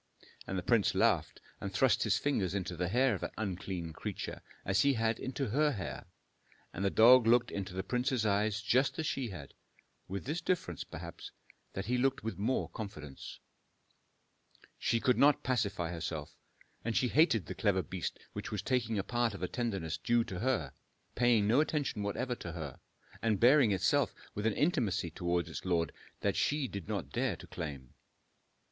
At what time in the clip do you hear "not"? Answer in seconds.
15.19-15.43, 26.87-27.11